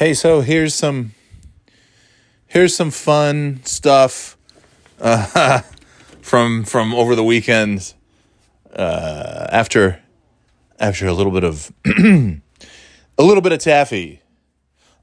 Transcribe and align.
Hey, 0.00 0.14
so 0.14 0.40
here's 0.40 0.74
some 0.74 1.12
here's 2.46 2.74
some 2.74 2.90
fun 2.90 3.60
stuff 3.64 4.38
uh, 4.98 5.60
from 6.22 6.64
from 6.64 6.94
over 6.94 7.14
the 7.14 7.22
weekend. 7.22 7.92
Uh, 8.74 9.46
after 9.52 10.00
after 10.78 11.06
a 11.06 11.12
little 11.12 11.30
bit 11.30 11.44
of 11.44 11.70
a 11.84 12.40
little 13.18 13.42
bit 13.42 13.52
of 13.52 13.58
taffy, 13.58 14.22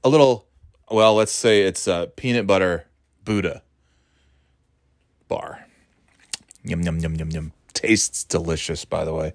a 0.03 0.09
little 0.09 0.47
well, 0.89 1.13
let's 1.13 1.31
say 1.31 1.61
it's 1.61 1.85
a 1.85 2.11
peanut 2.15 2.47
butter 2.47 2.87
Buddha 3.23 3.61
bar. 5.27 5.67
Yum 6.63 6.81
yum 6.81 6.97
yum 6.97 7.13
yum 7.13 7.29
yum. 7.29 7.51
Tastes 7.71 8.23
delicious, 8.23 8.83
by 8.83 9.05
the 9.05 9.13
way. 9.13 9.33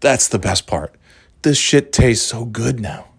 That's 0.00 0.26
the 0.26 0.40
best 0.40 0.66
part. 0.66 0.96
This 1.42 1.58
shit 1.58 1.92
tastes 1.92 2.26
so 2.26 2.44
good 2.44 2.80
now. 2.80 3.13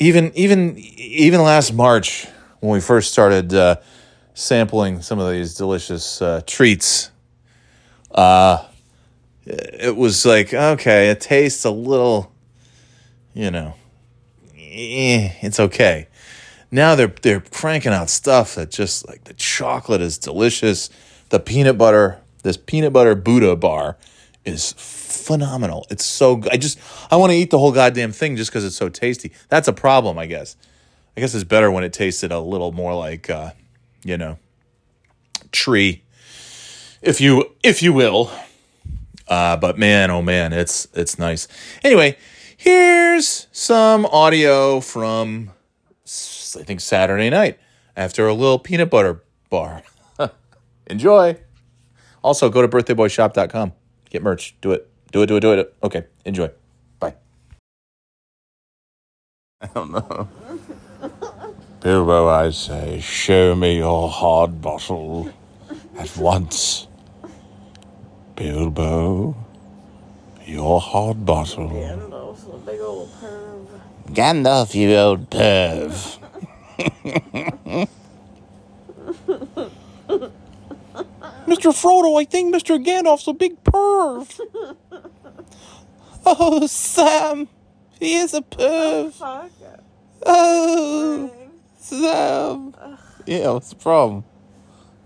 Even 0.00 0.32
even 0.34 0.78
even 0.78 1.42
last 1.42 1.72
March 1.72 2.26
when 2.60 2.72
we 2.72 2.80
first 2.80 3.12
started 3.12 3.52
uh, 3.52 3.76
sampling 4.34 5.02
some 5.02 5.18
of 5.18 5.30
these 5.30 5.54
delicious 5.54 6.22
uh, 6.22 6.40
treats, 6.46 7.10
uh, 8.12 8.64
it 9.44 9.96
was 9.96 10.24
like 10.24 10.54
okay, 10.54 11.10
it 11.10 11.20
tastes 11.20 11.64
a 11.64 11.70
little, 11.70 12.32
you 13.34 13.50
know, 13.50 13.74
eh, 14.56 15.32
it's 15.40 15.58
okay. 15.58 16.06
Now 16.70 16.94
they're 16.94 17.12
they're 17.22 17.40
cranking 17.40 17.92
out 17.92 18.08
stuff 18.08 18.54
that 18.54 18.70
just 18.70 19.08
like 19.08 19.24
the 19.24 19.34
chocolate 19.34 20.00
is 20.00 20.16
delicious, 20.18 20.90
the 21.30 21.40
peanut 21.40 21.76
butter, 21.76 22.20
this 22.44 22.56
peanut 22.56 22.92
butter 22.92 23.16
Buddha 23.16 23.56
bar 23.56 23.96
is 24.44 24.72
phenomenal. 25.08 25.86
It's 25.90 26.04
so 26.04 26.36
good. 26.36 26.52
I 26.52 26.56
just 26.56 26.78
I 27.10 27.16
want 27.16 27.32
to 27.32 27.36
eat 27.36 27.50
the 27.50 27.58
whole 27.58 27.72
goddamn 27.72 28.12
thing 28.12 28.36
just 28.36 28.50
because 28.50 28.64
it's 28.64 28.76
so 28.76 28.88
tasty. 28.88 29.32
That's 29.48 29.68
a 29.68 29.72
problem, 29.72 30.18
I 30.18 30.26
guess. 30.26 30.56
I 31.16 31.20
guess 31.20 31.34
it's 31.34 31.44
better 31.44 31.70
when 31.70 31.84
it 31.84 31.92
tasted 31.92 32.30
a 32.30 32.40
little 32.40 32.72
more 32.72 32.94
like 32.94 33.28
uh, 33.28 33.50
you 34.04 34.16
know, 34.16 34.38
tree, 35.52 36.04
if 37.02 37.20
you 37.20 37.54
if 37.62 37.82
you 37.82 37.92
will. 37.92 38.30
Uh, 39.26 39.56
but 39.56 39.78
man, 39.78 40.10
oh 40.10 40.22
man, 40.22 40.52
it's 40.52 40.88
it's 40.94 41.18
nice. 41.18 41.48
Anyway, 41.82 42.16
here's 42.56 43.46
some 43.52 44.06
audio 44.06 44.80
from 44.80 45.50
I 46.06 46.62
think 46.62 46.80
Saturday 46.80 47.30
night 47.30 47.58
after 47.96 48.26
a 48.26 48.34
little 48.34 48.58
peanut 48.58 48.90
butter 48.90 49.22
bar. 49.50 49.82
Enjoy. 50.86 51.36
Also, 52.22 52.48
go 52.48 52.62
to 52.62 52.68
birthdayboyshop.com. 52.68 53.72
Get 54.10 54.22
merch. 54.22 54.56
Do 54.60 54.72
it. 54.72 54.90
Do 55.10 55.22
it, 55.22 55.26
do 55.26 55.36
it, 55.36 55.40
do 55.40 55.52
it. 55.52 55.74
Okay, 55.82 56.04
enjoy. 56.24 56.50
Bye. 57.00 57.14
I 59.60 59.66
don't 59.74 59.90
know. 59.90 60.28
Bilbo, 61.80 62.28
I 62.28 62.50
say, 62.50 63.00
show 63.00 63.54
me 63.54 63.78
your 63.78 64.08
hard 64.08 64.60
bottle 64.60 65.30
at 65.96 66.16
once. 66.16 66.86
Bilbo, 68.36 69.34
your 70.44 70.80
hard 70.80 71.24
bottle. 71.24 71.68
Gandalf's 71.68 72.44
a 72.44 72.56
big 72.58 72.80
old 72.80 73.10
perv. 73.20 73.66
Gandalf, 74.12 74.74
you 74.74 74.96
old 74.96 75.30
perv. 75.30 76.18
Mr. 81.48 81.72
Frodo, 81.72 82.20
I 82.20 82.24
think 82.24 82.54
Mr. 82.54 82.82
Gandalf's 82.82 83.26
a 83.26 83.32
big 83.32 83.62
perv. 83.64 84.40
oh, 86.26 86.66
Sam, 86.66 87.48
he 87.98 88.16
is 88.16 88.34
a 88.34 88.42
perv. 88.42 89.50
Oh. 90.26 91.30
Sam. 91.78 92.74
Yeah, 93.24 93.52
what's 93.52 93.70
the 93.70 93.76
problem? 93.76 94.24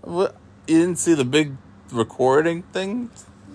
What? 0.01 0.35
You 0.67 0.79
didn't 0.79 0.97
see 0.97 1.13
the 1.13 1.25
big 1.25 1.55
recording 1.91 2.63
thing 2.63 3.09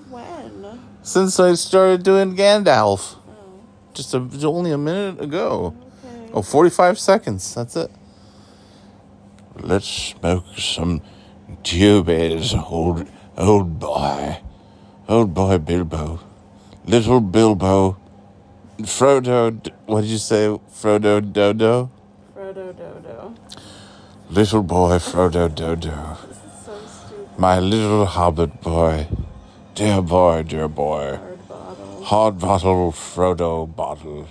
When? 0.09 0.81
since 1.03 1.39
I 1.39 1.55
started 1.55 2.03
doing 2.03 2.37
Gandalf. 2.37 3.17
Oh. 3.17 3.61
Just 3.93 4.15
a, 4.15 4.19
only 4.47 4.73
a 4.73 4.79
minute 4.79 5.21
ago. 5.21 5.75
Okay. 6.05 6.31
Oh, 6.33 6.43
45 6.43 6.99
seconds. 6.99 7.55
That's 7.55 7.77
it. 7.77 7.91
Let's 9.57 9.89
smoke 9.89 10.45
some 10.57 11.03
doobies, 11.63 12.55
old, 12.71 13.07
old 13.37 13.79
boy. 13.79 14.39
Old 15.09 15.33
boy 15.33 15.59
Bilbo. 15.59 16.21
Little 16.85 17.21
Bilbo. 17.21 17.97
Frodo. 18.83 19.73
What 19.87 20.03
did 20.03 20.11
you 20.11 20.19
say? 20.19 20.49
Frodo 20.71 21.21
Dodo? 21.21 21.91
Frodo 22.35 22.77
Dodo. 22.77 23.35
Little 24.31 24.63
boy 24.63 24.99
Frodo 24.99 25.49
Dodo. 25.55 26.19
This 26.29 26.37
is 26.37 26.67
so 26.67 26.79
stupid. 26.87 27.39
My 27.39 27.59
little 27.59 28.05
hobbit 28.05 28.61
boy. 28.61 29.09
Dear 29.75 30.03
boy, 30.03 30.43
dear 30.43 30.69
boy. 30.69 31.17
Hard 31.17 31.49
bottle. 31.49 32.05
Hard 32.05 32.39
bottle, 32.39 32.93
Frodo 32.93 33.75
bottle. 33.75 34.29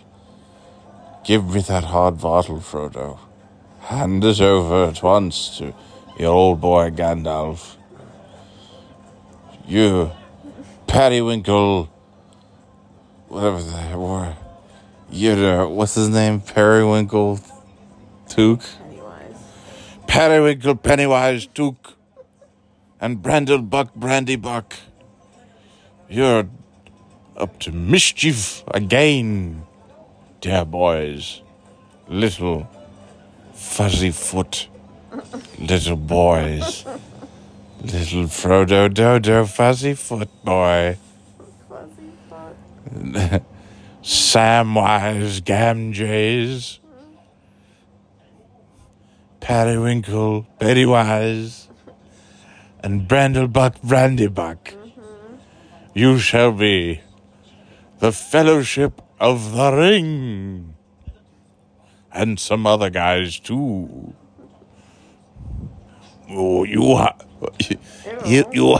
Give 1.23 1.53
me 1.53 1.61
that 1.61 1.85
hard 1.85 2.19
bottle, 2.19 2.59
Frodo. 2.59 3.17
Hand 3.81 4.23
it 4.23 4.39
over 4.41 4.89
at 4.89 5.01
once 5.01 5.57
to 5.57 5.73
your 6.17 6.33
old 6.33 6.59
boy 6.59 6.89
Gandalf. 6.89 7.75
You, 9.67 10.11
Periwinkle, 10.87 11.89
whatever 13.27 13.61
the 13.61 13.97
were. 13.97 14.35
You 15.09 15.35
know, 15.35 15.69
what's 15.69 15.95
his 15.95 16.09
name? 16.09 16.41
Periwinkle 16.41 17.39
Took? 18.29 18.61
Anyways. 18.85 19.37
Periwinkle 20.07 20.75
Pennywise 20.75 21.47
Took. 21.47 21.93
And 22.99 23.21
Brandlebuck 23.21 23.91
Brandybuck. 23.97 24.73
You're 26.09 26.49
up 27.35 27.59
to 27.59 27.71
mischief 27.71 28.63
again, 28.67 29.65
dear 30.41 30.65
boys. 30.65 31.41
Little 32.07 32.67
fuzzy 33.53 34.11
foot, 34.11 34.67
little 35.59 35.95
boys. 35.95 36.85
Little 37.81 38.23
Frodo 38.23 38.91
Dodo 38.91 39.45
fuzzy 39.45 39.93
foot 39.93 40.29
boy. 40.43 40.97
Fuzzy 41.69 42.11
fuck. 42.29 43.43
Samwise 44.01 45.41
Gamgees. 45.41 46.79
Periwinkle 49.39 50.47
Pennywise. 50.59 51.69
And 52.83 53.07
Brandlebuck 53.07 53.79
Brandybuck. 53.81 54.75
You 55.93 56.19
shall 56.19 56.51
be 56.51 57.01
the 57.99 58.11
Fellowship 58.11 59.01
of 59.19 59.53
the 59.53 59.71
Ring. 59.71 60.75
And 62.11 62.39
some 62.39 62.65
other 62.65 62.89
guys 62.89 63.39
too. 63.39 64.15
Oh, 66.29 66.63
you 66.63 66.95
ha- 66.95 67.15
you 68.25 68.45
you 68.51 68.77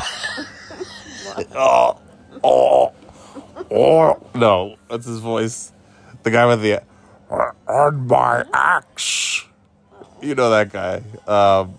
oh 1.56 2.00
oh 2.44 2.94
oh 3.72 4.19
no, 4.35 4.75
that's 4.90 5.06
his 5.06 5.19
voice. 5.19 5.72
The 6.24 6.31
guy 6.31 6.46
with 6.46 6.62
the 6.62 6.81
on 7.68 8.07
my 8.07 8.44
axe. 8.53 9.46
You 10.22 10.36
know 10.36 10.50
that 10.50 10.72
guy. 10.72 11.03
Um, 11.28 11.75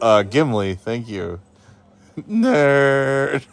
uh, 0.00 0.22
Gimli. 0.22 0.74
Thank 0.76 1.08
you. 1.08 1.40
Nerd. 2.16 3.44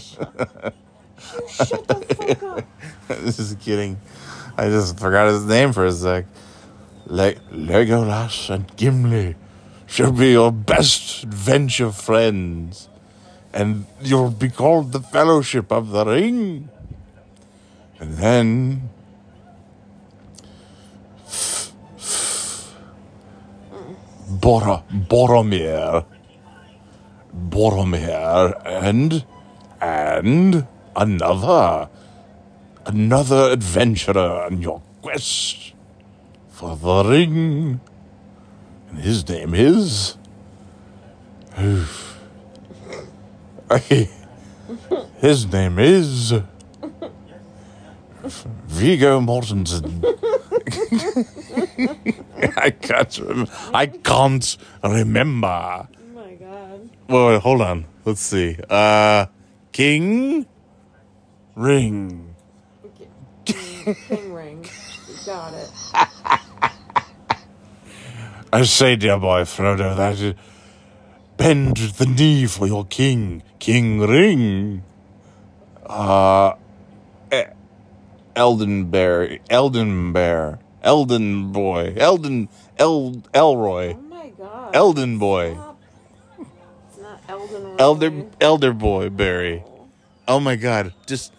Shut 0.00 1.88
the 1.88 2.04
fuck 2.16 2.42
up. 2.42 2.64
this 3.08 3.38
is 3.38 3.54
kidding. 3.56 3.98
I 4.56 4.68
just 4.68 4.98
forgot 4.98 5.28
his 5.28 5.44
name 5.44 5.72
for 5.72 5.86
a 5.86 5.92
sec. 5.92 6.26
Le- 7.06 7.34
Legolas 7.50 8.50
and 8.50 8.74
Gimli 8.76 9.34
shall 9.92 10.12
be 10.12 10.30
your 10.30 10.50
best 10.50 11.24
adventure 11.24 11.92
friends, 11.92 12.88
and 13.52 13.84
you'll 14.00 14.30
be 14.30 14.48
called 14.48 14.92
the 14.92 15.00
Fellowship 15.00 15.70
of 15.70 15.90
the 15.90 16.06
Ring. 16.06 16.70
And 18.00 18.16
then. 18.16 18.88
Bor- 24.28 24.82
Boromir. 24.90 26.06
Boromir 27.50 28.62
and. 28.64 29.24
and 29.82 30.66
another 30.94 31.88
another 32.86 33.50
adventurer 33.50 34.44
on 34.46 34.62
your 34.62 34.80
quest 35.02 35.74
for 36.48 36.76
the 36.76 37.04
ring. 37.04 37.80
And 38.92 39.00
his 39.00 39.28
name 39.28 39.54
is. 39.54 40.16
his 45.20 45.46
name 45.50 45.78
is. 45.78 46.34
Viggo 48.66 49.20
Mortensen. 49.20 50.02
can't 52.82 53.18
rem- 53.18 53.48
I 53.72 53.86
can't 53.86 54.56
remember. 54.84 55.48
Oh 55.48 55.88
my 56.14 56.34
god. 56.34 56.90
Wait, 57.08 57.26
wait, 57.26 57.40
hold 57.40 57.62
on. 57.62 57.86
Let's 58.04 58.20
see. 58.20 58.58
Uh, 58.68 59.26
King 59.72 60.46
Ring. 61.54 62.34
Okay. 62.84 63.08
King, 63.44 63.94
King 63.94 64.32
ring. 64.32 64.66
You 65.08 65.14
got 65.26 65.54
it. 65.54 65.70
I 68.54 68.64
say, 68.64 68.96
dear 68.96 69.18
boy 69.18 69.42
Frodo, 69.44 69.96
that 69.96 70.36
bend 71.38 71.76
the 71.78 72.04
knee 72.04 72.46
for 72.46 72.66
your 72.66 72.84
king, 72.84 73.42
King 73.58 74.00
Ring. 74.00 74.82
Uh, 75.86 76.52
E- 77.32 77.44
Elden 78.36 78.90
Bear, 78.90 79.38
Elden 79.48 80.12
Bear, 80.12 80.58
Elden 80.82 81.50
Boy, 81.52 81.94
Elden 81.96 82.50
El 82.78 83.22
Elroy, 83.32 83.94
Oh 83.96 84.00
my 84.02 84.28
god. 84.36 84.76
Elden 84.76 85.18
Boy, 85.18 85.54
Stop. 85.54 85.80
It's 86.90 86.98
not 87.00 87.20
Elden. 87.28 87.76
Elder 87.78 88.24
Elder 88.38 88.72
Boy 88.74 89.08
Barry. 89.08 89.64
Oh 90.28 90.40
my 90.40 90.56
God! 90.56 90.92
Just 91.06 91.32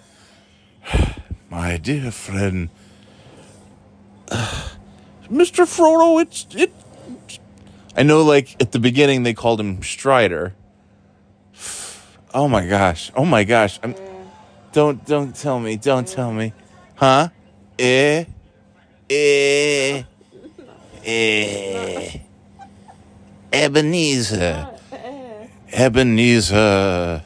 my 1.51 1.77
dear 1.77 2.09
friend, 2.11 2.69
Mr. 5.29 5.65
Frodo. 5.65 6.19
It's 6.21 6.47
it. 6.55 6.73
I 7.95 8.03
know, 8.03 8.23
like 8.23 8.61
at 8.61 8.71
the 8.71 8.79
beginning, 8.79 9.23
they 9.23 9.33
called 9.33 9.59
him 9.59 9.81
Strider. 9.83 10.55
Oh 12.33 12.47
my 12.47 12.65
gosh! 12.65 13.11
Oh 13.15 13.25
my 13.25 13.43
gosh! 13.43 13.79
I'm, 13.83 13.95
don't 14.71 15.05
don't 15.05 15.35
tell 15.35 15.59
me! 15.59 15.77
Don't 15.77 16.07
tell 16.07 16.33
me! 16.33 16.53
Huh? 16.95 17.29
Eh? 17.77 18.25
Eh? 19.09 20.03
Eh? 21.05 22.17
Ebenezer. 23.51 24.73
Ebenezer, 25.75 27.23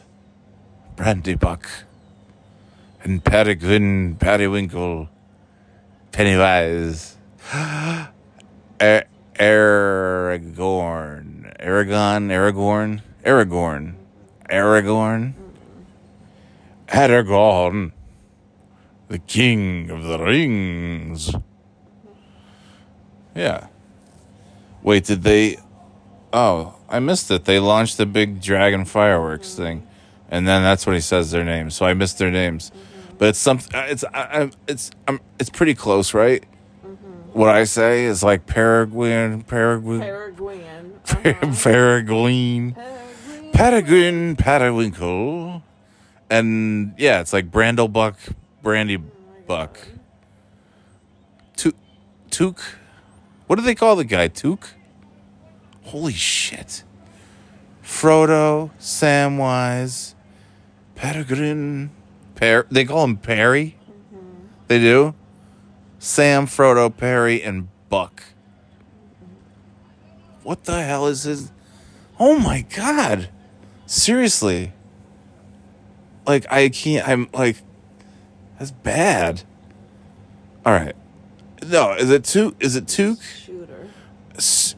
Brandybuck, 0.95 1.65
and 3.03 3.21
Peregrine 3.21 4.15
Periwinkle, 4.15 5.09
Pennywise, 6.13 7.17
er- 7.53 9.03
Aragorn, 9.39 11.25
Aragon, 11.59 12.29
Aragorn, 12.29 13.01
Aragorn, 13.23 13.93
Aragorn, 14.49 15.33
Aragorn, 16.87 17.91
the 19.09 19.19
King 19.19 19.89
of 19.91 20.03
the 20.03 20.17
Rings. 20.19 21.35
Yeah. 23.35 23.67
Wait, 24.81 25.05
did 25.05 25.21
they? 25.21 25.57
Oh, 26.33 26.75
I 26.89 26.99
missed 26.99 27.29
it. 27.29 27.45
They 27.45 27.59
launched 27.59 27.97
the 27.97 28.05
big 28.05 28.41
dragon 28.41 28.85
fireworks 28.85 29.53
thing, 29.53 29.85
and 30.29 30.47
then 30.47 30.63
that's 30.63 30.85
when 30.85 30.95
he 30.95 31.01
says 31.01 31.31
their 31.31 31.43
names. 31.43 31.75
So 31.75 31.85
I 31.85 31.93
missed 31.93 32.17
their 32.17 32.31
names, 32.31 32.71
but 33.17 33.29
it's 33.29 33.39
some. 33.39 33.59
Uh, 33.73 33.85
it's 33.87 34.03
I, 34.13 34.21
I, 34.21 34.51
it's 34.67 34.91
um, 35.07 35.21
it's 35.39 35.49
pretty 35.49 35.75
close, 35.75 36.13
right? 36.13 36.43
What 37.33 37.49
I 37.49 37.63
say 37.65 38.05
is 38.05 38.23
like 38.23 38.45
Peregrine, 38.45 39.41
Peregrine, 39.43 39.99
Peregrine. 41.55 42.75
Uh-huh. 43.51 43.51
And 46.29 46.93
yeah, 46.97 47.21
it's 47.21 47.33
like 47.33 47.49
Brandlebuck, 47.49 48.15
Brandy 48.61 48.97
Buck, 49.47 49.79
Took, 51.55 51.75
Took. 52.29 52.59
What 53.47 53.55
do 53.55 53.61
they 53.63 53.73
call 53.75 53.95
the 53.95 54.03
guy? 54.03 54.27
Took. 54.27 54.69
Holy 55.83 56.13
shit. 56.13 56.83
Frodo, 57.81 58.71
Samwise, 58.79 60.13
Peregrine, 60.95 61.89
Per. 62.35 62.67
They 62.69 62.83
call 62.85 63.05
him 63.05 63.17
Perry. 63.17 63.77
They 64.67 64.79
do. 64.79 65.15
Sam, 66.07 66.47
Frodo, 66.47 66.95
Perry, 66.95 67.43
and 67.43 67.67
Buck. 67.89 68.23
What 70.41 70.63
the 70.63 70.81
hell 70.81 71.05
is 71.07 71.23
his? 71.23 71.51
Oh 72.17 72.39
my 72.39 72.61
god! 72.61 73.27
Seriously. 73.85 74.71
Like 76.25 76.49
I 76.49 76.69
can't. 76.69 77.05
I'm 77.05 77.27
like, 77.33 77.57
that's 78.57 78.71
bad. 78.71 79.43
All 80.65 80.71
right. 80.71 80.95
No, 81.67 81.91
is 81.91 82.09
it 82.09 82.23
Took? 82.23 82.55
Is 82.63 82.77
it 82.77 82.87
Took? 82.87 83.21
Shooter. 83.21 83.89
S- 84.35 84.75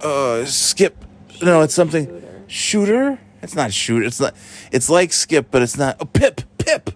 uh, 0.00 0.44
Skip. 0.44 1.04
No, 1.42 1.62
it's 1.62 1.74
something. 1.74 2.06
Shooter. 2.06 2.44
Shooter? 2.46 3.18
It's 3.42 3.56
not 3.56 3.72
shooter. 3.72 4.06
It's 4.06 4.20
not. 4.20 4.36
It's 4.70 4.88
like 4.88 5.12
Skip, 5.12 5.48
but 5.50 5.60
it's 5.60 5.76
not. 5.76 5.96
Oh, 5.98 6.04
Pip. 6.04 6.42
Pip. 6.56 6.90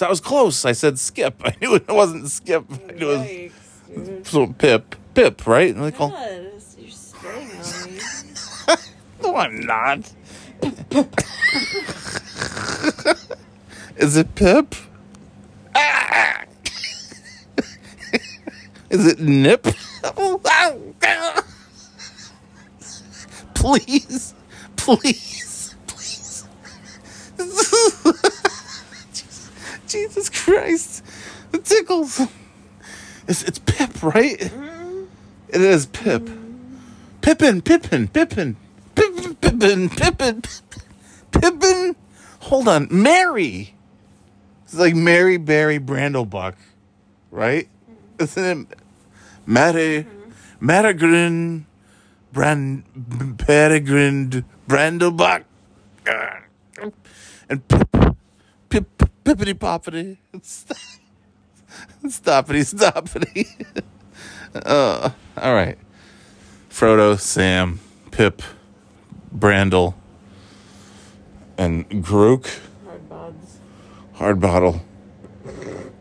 So 0.00 0.06
I 0.06 0.08
was 0.08 0.20
close. 0.20 0.64
I 0.64 0.72
said 0.72 0.98
Skip. 0.98 1.42
I 1.44 1.54
knew 1.60 1.74
it 1.74 1.86
wasn't 1.86 2.26
Skip. 2.30 2.64
I 2.70 2.92
knew 2.92 3.10
it 3.10 3.18
was 3.18 3.26
Yikes, 3.26 4.26
so 4.26 4.46
Pip. 4.46 4.96
Pip, 5.12 5.46
right? 5.46 5.74
And 5.74 5.84
they 5.84 5.90
call. 5.90 6.08
God, 6.08 6.40
you're 6.78 6.90
spitting 6.90 7.50
on 7.60 7.92
me. 7.92 8.00
No, 9.22 9.36
I'm 9.36 9.60
not. 9.60 10.10
Is 13.98 14.16
it 14.16 14.34
Pip? 14.34 14.74
Ah! 15.74 16.44
Is 18.88 19.06
it 19.06 19.20
Nip? 19.20 19.66
please, 23.54 24.34
please, 24.76 25.74
please. 25.86 26.46
Jesus 29.90 30.30
Christ, 30.30 31.04
it 31.52 31.64
tickles. 31.64 32.20
It's, 33.26 33.42
it's 33.42 33.58
Pip, 33.58 34.02
right? 34.02 34.38
Mm-hmm. 34.38 35.04
It 35.48 35.60
is 35.60 35.86
Pip. 35.86 36.22
Mm-hmm. 36.22 36.76
Pippin, 37.20 37.62
Pippin, 37.62 38.08
Pippin, 38.08 38.56
Pippin, 38.94 39.34
Pippin, 39.34 39.88
Pippin, 39.90 40.42
Pippin. 41.32 41.96
Hold 42.40 42.68
on, 42.68 42.88
Mary. 42.90 43.74
It's 44.64 44.74
like 44.74 44.94
Mary 44.94 45.36
Barry 45.36 45.78
Brandlebuck, 45.78 46.54
right? 47.30 47.66
Mm-hmm. 47.66 48.22
Isn't 48.22 48.70
it 48.72 48.78
Mary, 49.46 50.06
Marigrin, 50.60 51.64
Brand, 52.32 52.84
Peregrine 53.38 54.44
Brandlebuck, 54.68 55.44
and 57.48 57.68
Pip, 57.68 58.16
Pip, 58.68 59.09
Pippity 59.30 59.54
Poppity. 59.54 60.16
Stoppity, 62.04 62.64
stoppity. 62.66 63.46
uh, 64.66 65.10
all 65.36 65.54
right. 65.54 65.78
Frodo, 66.68 67.16
Sam, 67.16 67.78
Pip, 68.10 68.42
Brandel, 69.32 69.94
and 71.56 71.88
Grook, 72.04 72.58
Hard 72.84 73.08
buds. 73.08 73.60
hard 74.14 74.40
bottle. 74.40 74.82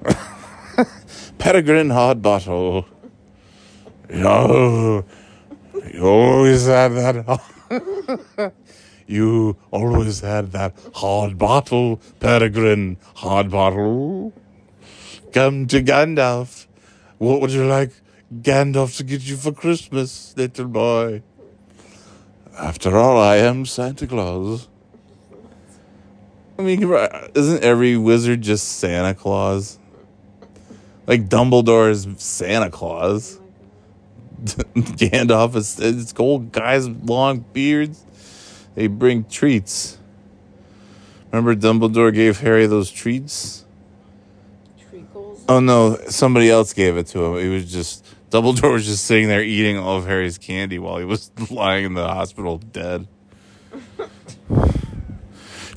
Peregrine 1.37 1.91
hard 1.91 2.23
bottle. 2.23 2.87
Yo, 4.11 5.05
you 5.93 6.03
always 6.03 6.65
had 6.65 6.93
that. 6.93 8.53
You 9.09 9.57
always 9.71 10.19
had 10.19 10.51
that 10.51 10.75
hard 10.93 11.37
bottle, 11.37 11.99
Peregrine 12.19 12.97
hard 13.15 13.49
bottle. 13.49 14.33
Come 15.33 15.67
to 15.67 15.81
Gandalf. 15.81 16.67
What 17.17 17.41
would 17.41 17.51
you 17.51 17.65
like 17.65 17.91
Gandalf 18.33 18.97
to 18.97 19.03
get 19.03 19.21
you 19.21 19.35
for 19.35 19.51
Christmas, 19.51 20.33
little 20.37 20.67
boy? 20.67 21.23
After 22.57 22.95
all, 22.97 23.17
I 23.17 23.37
am 23.37 23.65
Santa 23.65 24.05
Claus. 24.05 24.67
I 26.57 26.61
mean, 26.61 26.83
isn't 27.33 27.63
every 27.63 27.97
wizard 27.97 28.41
just 28.41 28.79
Santa 28.79 29.13
Claus? 29.13 29.79
Like 31.07 31.29
Dumbledore 31.29 31.89
is 31.89 32.07
Santa 32.17 32.69
Claus. 32.69 33.39
Gandalf 34.43 35.55
is 35.55 35.79
it's 35.79 36.13
old 36.17 36.51
guys 36.51 36.87
with 36.87 37.09
long 37.09 37.45
beards. 37.53 38.05
They 38.79 38.87
bring 38.87 39.25
treats. 39.25 39.97
Remember 41.33 41.53
Dumbledore 41.53 42.13
gave 42.13 42.39
Harry 42.39 42.65
those 42.65 42.89
treats? 42.89 43.65
Treacles. 44.89 45.43
Oh 45.49 45.59
no, 45.59 45.97
somebody 46.07 46.49
else 46.49 46.71
gave 46.71 46.95
it 46.95 47.07
to 47.07 47.25
him. 47.25 47.43
He 47.43 47.49
was 47.49 47.69
just 47.69 48.05
Dumbledore 48.29 48.71
was 48.71 48.85
just 48.85 49.03
sitting 49.03 49.27
there 49.27 49.43
eating 49.43 49.77
all 49.77 49.97
of 49.97 50.05
Harry's 50.05 50.37
candy 50.37 50.79
while 50.79 50.97
he 50.97 51.03
was 51.03 51.29
lying 51.51 51.83
in 51.87 51.93
the 51.93 52.07
hospital 52.07 52.57
dead. 52.57 53.05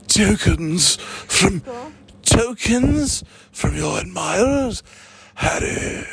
Tokens 0.06 0.94
from 0.94 1.58
Cool. 1.62 1.92
tokens 2.22 3.24
from 3.50 3.74
your 3.74 3.98
admirers, 3.98 4.84
Harry. 5.34 6.04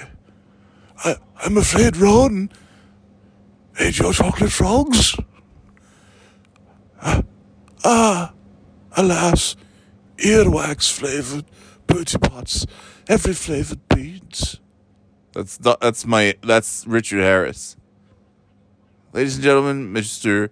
I, 1.06 1.18
I'm 1.46 1.56
afraid 1.56 1.98
Ron 1.98 2.50
Ate 3.80 4.00
your 4.00 4.12
chocolate 4.12 4.52
frogs? 4.52 5.16
Ah, 7.02 7.24
ah, 7.84 8.34
alas, 8.96 9.56
earwax 10.18 10.92
flavored 10.92 11.46
Bertie 11.88 12.18
pots, 12.18 12.66
every 13.08 13.34
flavored 13.34 13.88
beans. 13.90 14.60
That's 15.34 15.58
that's 15.58 16.06
my 16.06 16.36
that's 16.44 16.86
Richard 16.88 17.22
Harris. 17.22 17.76
Ladies 19.14 19.36
and 19.36 19.44
gentlemen, 19.44 19.94
Mr. 19.94 20.50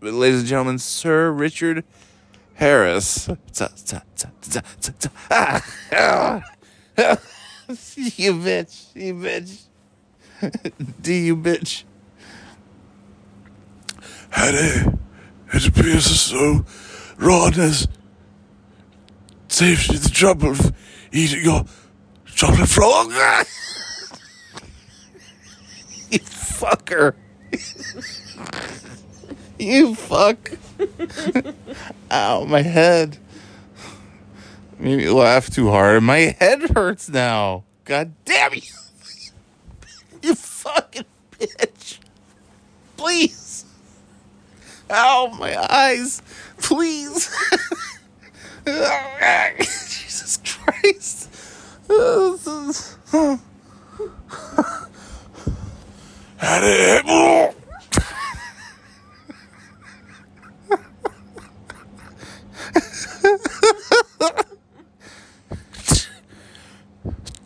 Ladies 0.00 0.40
and 0.40 0.48
gentlemen, 0.48 0.78
Sir 0.78 1.30
Richard 1.30 1.84
Harris. 2.54 3.28
Ah, 5.30 6.42
you 6.96 8.32
bitch, 8.34 8.94
you 8.94 9.14
bitch. 9.14 9.62
Do 11.02 11.12
you 11.12 11.36
bitch? 11.36 11.84
Harry, 14.30 14.92
it 15.52 15.66
appears 15.66 16.10
as 16.10 16.30
though 16.30 16.64
Ron 17.18 17.52
has 17.54 17.88
saved 19.48 19.92
you 19.92 19.98
the 19.98 20.08
trouble 20.08 20.50
of 20.50 20.72
eating 21.12 21.44
your 21.44 21.64
chocolate 22.24 22.68
frog. 22.68 23.10
you 26.10 26.18
fucker. 26.20 27.14
you 29.58 29.94
fuck. 29.94 30.52
Ow, 32.10 32.44
my 32.44 32.62
head. 32.62 33.18
Made 34.78 34.98
me 34.98 35.08
laugh 35.10 35.50
too 35.50 35.70
hard. 35.70 36.02
My 36.02 36.34
head 36.38 36.70
hurts 36.70 37.08
now. 37.08 37.64
God 37.84 38.12
damn 38.24 38.54
you. 38.54 38.62
You 40.22 40.36
fucking 40.36 41.04
bitch. 41.32 41.98
Please. 42.96 43.41
Ow, 44.92 45.34
my 45.38 45.56
eyes. 45.72 46.20
Please. 46.60 47.34
Jesus 48.66 50.38
Christ. 50.44 51.28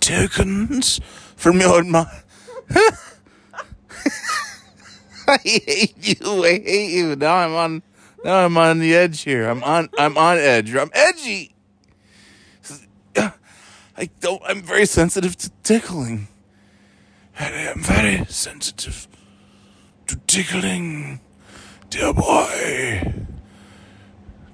Tokens 0.01 1.01
from 1.37 1.61
your 1.61 1.85
mind. 1.85 2.09
I 5.29 5.39
hate 5.39 5.97
you. 6.21 6.45
I 6.45 6.59
hate 6.59 6.93
you. 6.93 7.17
Now 7.17 7.37
I'm 7.37 7.55
on. 7.55 7.83
Now 8.25 8.45
I'm 8.45 8.57
on 8.57 8.79
the 8.79 8.95
edge 8.95 9.23
here. 9.23 9.49
I'm 9.49 9.63
on. 9.65 9.89
I'm 9.99 10.17
on 10.17 10.39
edge. 10.39 10.75
I'm 10.75 10.91
edgy. 10.93 11.55
I 13.99 14.11
don't. 14.21 14.43
I'm 14.47 14.63
very 14.63 14.87
sensitive 14.87 15.37
to 15.39 15.51
tickling. 15.63 16.29
I 17.39 17.47
am 17.47 17.83
very 17.83 18.25
sensitive 18.27 19.09
to 20.07 20.17
tickling, 20.27 21.21
dear 21.91 22.13
boy. 22.13 23.13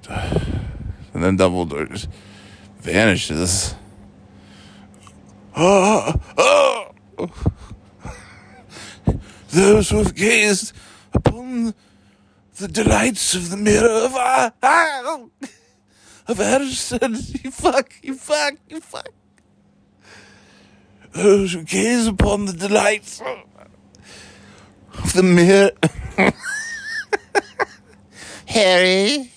And 0.09 1.23
then 1.23 1.37
Dumbledore 1.37 1.89
just 1.89 2.09
vanishes. 2.79 3.75
Ah, 5.55 6.19
ah. 6.37 6.87
Those 9.53 9.91
who 9.91 9.97
have 9.97 10.15
gazed 10.15 10.73
upon 11.13 11.75
the 12.57 12.67
delights 12.67 13.35
of 13.35 13.51
the 13.51 13.57
mirror 13.57 14.05
of 14.05 14.15
ah, 14.15 14.51
ah, 14.63 15.25
of 16.27 16.39
Edison, 16.39 17.13
you 17.43 17.51
fuck, 17.51 17.93
you 18.01 18.15
fuck, 18.15 18.55
you 18.67 18.79
fuck. 18.81 19.09
Those 21.11 21.53
who 21.53 21.61
gaze 21.61 22.07
upon 22.07 22.45
the 22.45 22.53
delights 22.53 23.21
of 24.97 25.13
the 25.13 25.21
mirror. 25.21 25.69
Harry, 28.47 29.31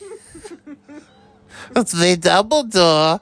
it's 1.77 1.93
the 1.93 2.17
Dumbledore. 2.17 3.21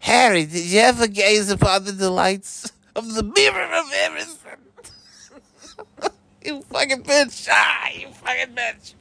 Harry, 0.00 0.46
did 0.46 0.64
you 0.64 0.80
ever 0.80 1.08
gaze 1.08 1.50
upon 1.50 1.84
the 1.84 1.92
delights 1.92 2.72
of 2.94 3.12
the 3.12 3.22
mirror 3.22 3.64
of 3.64 3.92
everything? 3.92 4.65
You 6.46 6.62
fucking 6.62 7.02
bitch! 7.02 7.48
Ah, 7.50 7.88
you 7.90 8.08
fucking 8.08 8.54
bitch! 8.54 8.94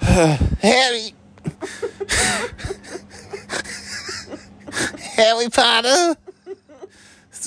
Harry! 0.60 1.14
Harry 5.16 5.48
Potter! 5.48 6.16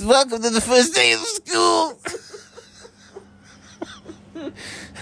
Welcome 0.03 0.41
to 0.41 0.49
the 0.49 0.59
first 0.59 0.93
day 0.93 1.13
of 1.13 1.19
school! 1.21 1.97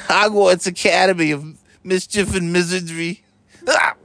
Hogwarts 0.08 0.68
Academy 0.68 1.32
of 1.32 1.58
Mischief 1.84 2.36
and 2.36 2.54
Misery. 2.54 3.24
Ah! 3.68 3.96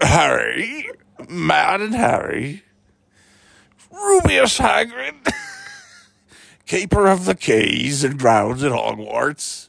Harry, 0.00 0.90
Mad 1.28 1.82
and 1.82 1.94
Harry, 1.94 2.62
Rubeus 4.02 4.58
Hagrid, 4.58 5.32
Keeper 6.66 7.06
of 7.06 7.24
the 7.24 7.36
Keys 7.36 8.02
and 8.02 8.18
Grounds 8.18 8.64
at 8.64 8.72
Hogwarts. 8.72 9.68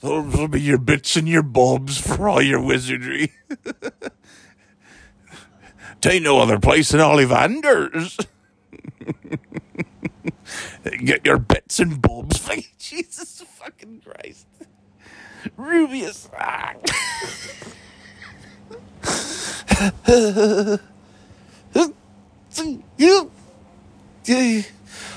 Those 0.00 0.36
will 0.36 0.48
be 0.48 0.60
your 0.60 0.78
bits 0.78 1.16
and 1.16 1.26
your 1.26 1.42
bobs 1.42 1.98
for 1.98 2.28
all 2.28 2.42
your 2.42 2.62
wizardry. 2.62 3.32
Tain't 6.00 6.22
no 6.22 6.38
other 6.38 6.60
place 6.60 6.90
than 6.90 7.00
Ollivander's. 7.00 8.16
Get 11.04 11.26
your 11.26 11.38
bits 11.38 11.80
and 11.80 12.00
bobs. 12.00 12.48
Jesus 12.78 13.42
fucking 13.56 14.02
Christ. 14.04 14.46
Rubeus. 15.56 16.28
Ah. 16.38 16.74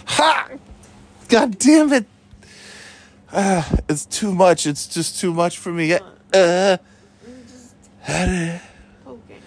Ha! 0.06 0.50
God 1.28 1.58
damn 1.60 1.92
it! 1.94 2.06
Uh, 3.32 3.64
it's 3.88 4.06
too 4.06 4.34
much. 4.34 4.66
It's 4.68 4.88
just 4.88 5.20
too 5.20 5.34
much 5.34 5.58
for 5.58 5.72
me. 5.72 5.94
Uh, 5.94 6.78
Just 7.26 7.76
poking. 9.06 9.42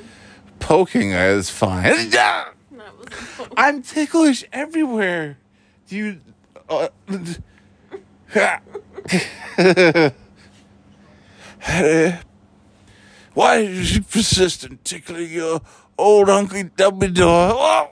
poking 0.59 1.11
is 1.13 1.51
fine. 1.51 2.11
That 2.11 2.55
was 2.73 3.09
poke. 3.37 3.53
I'm 3.57 3.83
ticklish 3.83 4.45
everywhere. 4.53 5.39
Do 5.89 5.97
you? 5.97 6.21
Uh, 6.69 6.89
Why 13.35 13.57
is 13.59 13.97
you 13.97 14.03
persist 14.03 14.65
in 14.65 14.79
tickling 14.85 15.31
your 15.31 15.61
old 15.99 16.31
Uncle 16.31 16.63
Dumbledore? 16.65 17.51
Oh, 17.55 17.91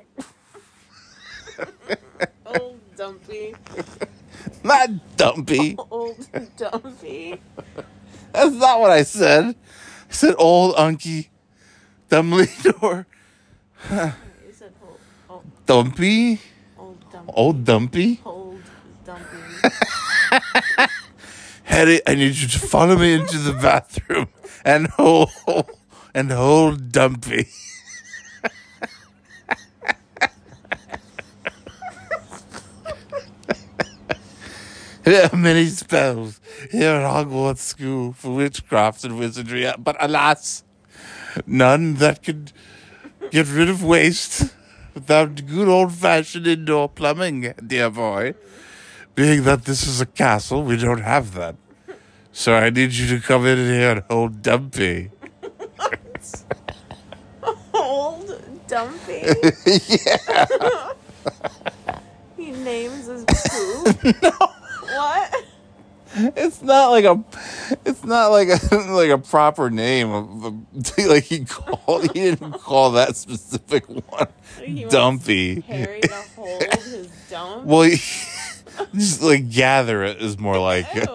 Old 2.47 2.81
dumpy. 3.03 3.55
not 4.65 4.91
Dumpy. 5.17 5.77
Old 5.91 6.17
dumpy. 6.57 7.41
That's 8.33 8.55
not 8.55 8.79
what 8.81 8.93
I 8.93 9.03
said. 9.03 9.57
I 10.09 10.13
said 10.13 10.35
old 10.39 10.77
Unky 10.77 11.29
Dumbledore. 12.09 13.07
You 13.91 14.53
said 14.53 14.73
old, 14.81 15.01
old, 15.29 15.45
Dumpy? 15.67 16.41
old 16.79 16.99
dumpy. 17.11 17.33
Old 17.35 17.65
Dumpy? 17.65 18.21
Old 18.25 18.63
dumpy. 19.05 19.69
Hetty, 21.65 22.01
I 22.07 22.15
need 22.15 22.37
you 22.37 22.49
to 22.49 22.59
follow 22.61 22.97
me 22.97 23.15
into 23.15 23.39
the 23.39 23.53
bathroom 23.53 24.29
and 24.65 24.87
hold 24.89 25.31
and 26.15 26.31
hold 26.31 26.93
Dumpy. 26.93 27.49
There 35.05 35.29
are 35.33 35.37
many 35.37 35.67
spells 35.67 36.41
here 36.71 36.91
at 36.91 37.03
Hogwarts 37.03 37.59
School 37.59 38.13
for 38.13 38.35
witchcraft 38.35 39.05
and 39.05 39.19
wizardry, 39.19 39.69
but 39.79 39.97
alas, 39.99 40.63
none 41.47 41.95
that 41.95 42.23
could 42.23 42.53
get 43.31 43.49
rid 43.49 43.69
of 43.69 43.83
waste 43.83 44.55
without 44.95 45.45
good 45.47 45.67
old 45.67 45.93
fashioned 45.93 46.47
indoor 46.47 46.89
plumbing, 46.89 47.53
dear 47.67 47.91
boy. 47.91 48.35
Being 49.15 49.43
that 49.43 49.65
this 49.65 49.87
is 49.87 50.01
a 50.01 50.07
castle, 50.07 50.63
we 50.63 50.77
don't 50.77 51.03
have 51.03 51.35
that. 51.35 51.57
So 52.31 52.55
I 52.55 52.71
need 52.71 52.93
you 52.93 53.09
to 53.19 53.21
come 53.21 53.45
in 53.47 53.59
here 53.59 53.91
and 53.91 54.05
hold 54.09 54.41
Dumpy. 54.41 55.11
Old 57.75 58.41
dumpy. 58.69 59.23
yeah. 59.67 60.93
What? 64.23 64.52
It's 66.15 66.61
not 66.63 66.91
like 66.91 67.05
a, 67.05 67.23
it's 67.87 68.05
not 68.05 68.29
like 68.29 68.49
a 68.49 68.77
like 68.91 69.11
a 69.11 69.19
proper 69.19 69.71
name. 69.71 70.11
Of, 70.11 70.99
like 70.99 71.25
he 71.25 71.45
called, 71.45 72.03
he 72.03 72.09
didn't 72.21 72.53
call 72.53 72.93
that 72.93 73.17
specific 73.17 73.89
one 73.89 74.27
He 74.63 74.85
dumpy. 74.85 75.61
Harry 75.63 76.01
to 76.03 76.13
hold 76.37 76.63
his 76.63 77.09
dump. 77.31 77.65
Well, 77.65 77.83
he, 77.83 77.97
just 78.95 79.23
like 79.23 79.51
gather 79.51 80.03
it 80.03 80.21
is 80.21 80.39
more 80.39 80.59
like 80.59 80.87
Ew. 80.95 81.01
like 81.01 81.11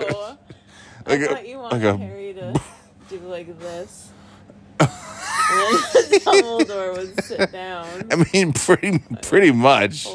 I 1.06 1.14
a- 1.14 1.28
thought 1.28 1.48
you 1.48 1.58
wanted 1.60 1.84
like 1.84 1.96
a- 1.96 1.98
Harry 1.98 2.34
to 2.34 2.62
do 3.10 3.20
like 3.20 3.60
this. 3.60 4.12
and 4.80 4.90
Dumbledore 6.24 6.98
would 6.98 7.24
sit 7.24 7.52
down. 7.52 8.08
I 8.12 8.26
mean, 8.34 8.52
pretty 8.54 9.00
pretty 9.22 9.52
much. 9.52 10.08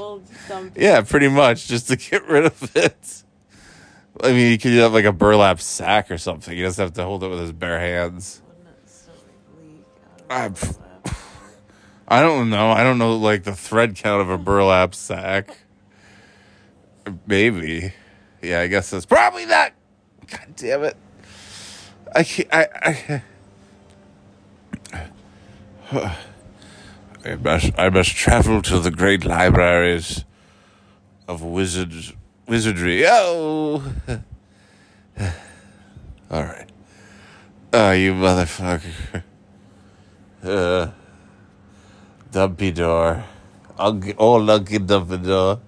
Yeah, 0.76 1.00
pretty 1.02 1.28
much 1.28 1.66
just 1.68 1.88
to 1.88 1.96
get 1.96 2.26
rid 2.28 2.44
of 2.46 2.76
it. 2.76 3.22
I 4.22 4.32
mean, 4.32 4.52
you 4.52 4.58
could 4.58 4.72
have 4.74 4.92
like 4.92 5.04
a 5.04 5.12
burlap 5.12 5.60
sack 5.60 6.10
or 6.10 6.18
something. 6.18 6.56
You 6.56 6.64
just 6.64 6.78
have 6.78 6.92
to 6.94 7.04
hold 7.04 7.24
it 7.24 7.28
with 7.28 7.40
his 7.40 7.52
bare 7.52 7.80
hands. 7.80 8.40
Wouldn't 8.46 8.76
it 8.84 8.88
still 8.90 9.14
like 9.14 9.64
leak 9.64 9.84
out 10.30 10.40
I- 10.40 10.44
of 10.46 10.60
the 10.60 10.66
lap? 10.66 11.16
I 12.08 12.20
don't 12.22 12.50
know. 12.50 12.70
I 12.70 12.82
don't 12.84 12.98
know 12.98 13.16
like 13.16 13.44
the 13.44 13.54
thread 13.54 13.96
count 13.96 14.20
of 14.22 14.30
a 14.30 14.38
burlap 14.38 14.94
sack. 14.94 15.58
Maybe. 17.26 17.92
Yeah, 18.42 18.60
I 18.60 18.66
guess 18.68 18.92
it's 18.92 19.06
probably 19.06 19.46
not. 19.46 19.72
God 20.28 20.54
damn 20.56 20.84
it. 20.84 20.96
I 22.14 22.22
can't. 22.22 22.48
I. 22.52 23.22
I, 24.92 25.06
I 27.24 27.34
must. 27.36 27.72
I 27.78 27.88
must 27.88 28.10
travel 28.10 28.62
to 28.62 28.78
the 28.78 28.90
great 28.90 29.24
libraries 29.24 30.24
of 31.28 31.42
wizard 31.42 31.92
wizardry. 32.46 33.04
Oh. 33.06 33.82
All 36.30 36.42
right. 36.42 36.68
Oh, 37.72 37.92
you 37.92 38.12
motherfucker. 38.14 39.22
Uh. 40.42 40.90
Dumbledore. 42.32 43.24
Ugly, 43.78 44.14
old 44.16 44.48
Uncle 44.48 44.78
Dumbledore. 44.78 45.60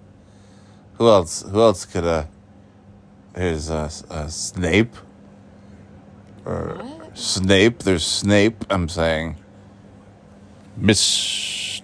Who 0.94 1.08
else? 1.08 1.42
Who 1.42 1.60
else 1.60 1.84
could 1.84 2.04
uh? 2.04 2.24
Here's 3.36 3.70
uh, 3.70 3.90
uh 4.10 4.28
Snape. 4.28 4.96
Or 6.44 6.76
What? 6.76 7.18
Snape. 7.18 7.82
There's 7.82 8.06
Snape. 8.06 8.64
I'm 8.70 8.88
saying. 8.88 9.36
Miss. 10.76 11.82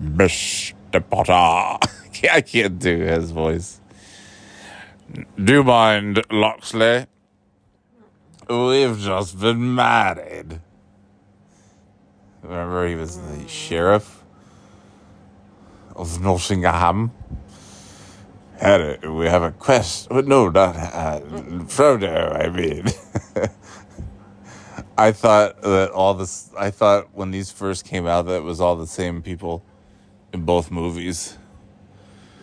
Mr. 0.00 0.74
Potter. 1.08 1.86
I 2.32 2.40
can't 2.40 2.78
do 2.78 2.98
his 2.98 3.30
voice. 3.30 3.80
Do 5.42 5.52
you 5.52 5.64
mind, 5.64 6.22
Loxley? 6.30 7.06
We've 8.48 8.98
just 8.98 9.38
been 9.40 9.74
married. 9.74 10.60
Remember, 12.42 12.86
he 12.86 12.94
was 12.94 13.18
the 13.20 13.46
sheriff 13.48 14.24
of 15.94 16.20
Nottingham. 16.20 17.12
Had 18.58 18.80
it. 18.80 19.08
We 19.10 19.26
have 19.26 19.42
a 19.42 19.52
quest. 19.52 20.08
oh, 20.10 20.20
No, 20.20 20.48
not 20.48 20.76
uh, 20.76 21.20
Frodo. 21.66 22.44
I 22.44 22.48
mean, 22.50 22.86
I 24.98 25.12
thought 25.12 25.60
that 25.62 25.90
all 25.92 26.14
this. 26.14 26.50
I 26.58 26.70
thought 26.70 27.08
when 27.14 27.30
these 27.30 27.50
first 27.50 27.84
came 27.84 28.06
out 28.06 28.26
that 28.26 28.36
it 28.36 28.42
was 28.42 28.60
all 28.60 28.76
the 28.76 28.86
same 28.86 29.22
people 29.22 29.64
in 30.32 30.44
both 30.44 30.70
movies. 30.70 31.38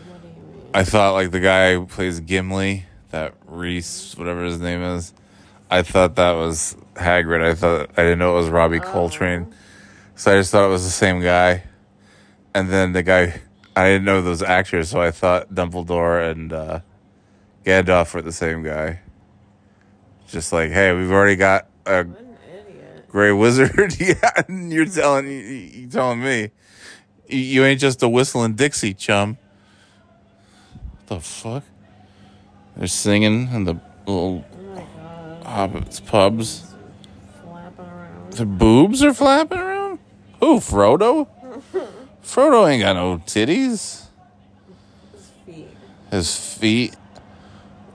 What 0.08 0.22
do 0.22 0.28
you 0.30 0.34
mean? 0.36 0.57
I 0.74 0.84
thought 0.84 1.14
like 1.14 1.32
the 1.32 1.40
guy 1.40 1.74
who 1.74 1.86
plays 1.86 2.20
Gimli, 2.20 2.86
that 3.12 3.34
Reese, 3.46 4.16
whatever 4.18 4.44
his 4.44 4.60
name 4.60 4.82
is. 4.82 5.14
I 5.70 5.82
thought 5.82 6.16
that 6.16 6.32
was 6.34 6.78
Hagrid. 6.96 7.44
I 7.44 7.56
thought 7.56 7.90
I 7.98 8.04
didn't 8.04 8.20
know 8.20 8.34
it 8.34 8.40
was 8.42 8.50
Robbie 8.50 8.80
Coltrane, 8.80 9.54
so 10.16 10.34
I 10.34 10.40
just 10.40 10.52
thought 10.52 10.66
it 10.66 10.72
was 10.72 10.84
the 10.84 10.90
same 10.92 11.22
guy. 11.22 11.64
And 12.54 12.70
then 12.70 12.94
the 12.94 13.04
guy, 13.04 13.42
I 13.76 13.88
didn't 13.88 14.06
know 14.06 14.22
those 14.22 14.42
actors, 14.42 14.90
so 14.90 15.02
I 15.02 15.12
thought 15.12 15.54
Dumbledore 15.54 16.32
and 16.32 16.54
uh, 16.54 16.80
Gandalf 17.66 18.14
were 18.14 18.22
the 18.22 18.32
same 18.32 18.64
guy. 18.64 19.02
Just 20.28 20.52
like, 20.52 20.72
hey, 20.72 20.94
we've 20.94 21.12
already 21.12 21.36
got 21.36 21.68
a 21.86 22.04
What 22.04 22.20
an 22.22 22.38
idiot. 22.52 23.06
gray 23.10 23.32
wizard. 23.32 23.96
yeah, 24.00 24.16
and 24.48 24.72
you're 24.72 24.86
telling 24.86 25.28
you, 25.28 25.38
you 25.38 25.88
telling 25.88 26.22
me 26.22 26.52
you, 27.28 27.40
you 27.40 27.66
ain't 27.66 27.80
just 27.80 28.02
a 28.04 28.10
whistling 28.10 28.54
Dixie 28.56 28.94
chum. 28.94 29.38
What 31.08 31.20
the 31.20 31.24
fuck? 31.24 31.64
They're 32.76 32.88
singing 32.88 33.48
in 33.54 33.64
the 33.64 33.80
little 34.06 34.44
Oh 34.76 35.40
hobbits 35.42 36.06
pubs. 36.06 36.76
Their 38.32 38.46
boobs 38.46 39.02
are 39.04 39.14
flapping 39.14 39.58
around. 39.58 40.00
Who, 40.42 40.58
Frodo? 40.58 41.30
Frodo 42.22 42.70
ain't 42.70 42.84
got 42.84 42.98
no 42.98 43.20
titties. 43.20 44.08
His 45.14 45.32
feet. 45.46 45.68
His 46.12 46.56
feet 46.58 46.96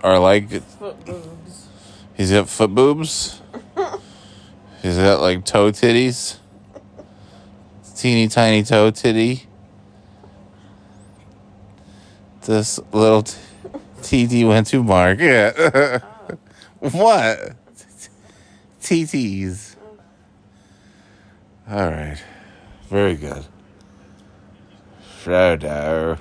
are 0.03 0.19
like 0.19 0.49
Foot 0.63 1.05
boobs. 1.05 1.69
he's 2.15 2.31
got 2.31 2.49
foot 2.49 2.75
boobs. 2.75 3.43
He's 4.83 4.97
got 4.97 5.21
like 5.21 5.45
toe 5.45 5.71
titties. 5.71 6.39
Teeny 7.95 8.29
tiny 8.29 8.63
toe 8.63 8.91
titty. 8.91 9.47
This 12.45 12.81
little 12.93 13.23
t- 13.23 13.39
TT 14.03 14.47
went 14.47 14.67
to 14.69 14.83
Mark. 14.83 15.21
Yeah. 15.21 15.99
what? 16.79 17.55
TTs. 18.81 19.77
All 21.71 21.91
right. 21.91 22.23
Very 22.89 23.15
good. 23.15 23.45
Frodo. 25.23 26.19